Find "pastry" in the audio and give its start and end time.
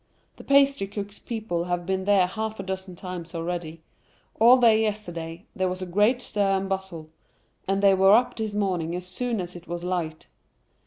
0.43-0.87